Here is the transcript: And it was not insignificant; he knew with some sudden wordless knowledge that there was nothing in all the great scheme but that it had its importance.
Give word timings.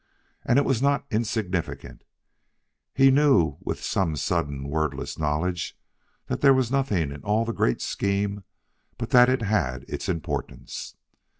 And 0.43 0.57
it 0.57 0.65
was 0.65 0.81
not 0.81 1.05
insignificant; 1.11 2.03
he 2.91 3.11
knew 3.11 3.57
with 3.59 3.83
some 3.83 4.15
sudden 4.15 4.67
wordless 4.67 5.19
knowledge 5.19 5.77
that 6.25 6.41
there 6.41 6.55
was 6.55 6.71
nothing 6.71 7.11
in 7.11 7.21
all 7.21 7.45
the 7.45 7.53
great 7.53 7.83
scheme 7.83 8.43
but 8.97 9.11
that 9.11 9.29
it 9.29 9.43
had 9.43 9.83
its 9.87 10.09
importance. 10.09 10.95